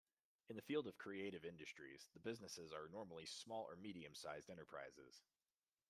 [0.49, 5.21] In the field of creative industries, the businesses are normally small or medium-sized enterprises.